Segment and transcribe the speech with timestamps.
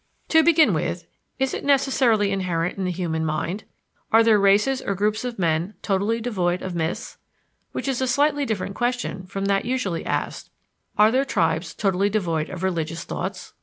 [0.29, 1.05] To begin with,
[1.37, 3.65] is it necessarily inherent in the human mind?
[4.11, 7.19] Are there races or groups of men totally devoid of myths?
[7.71, 10.49] which is a slightly different question from that usually asked,
[10.97, 13.53] "Are there tribes totally devoid of religious thoughts?"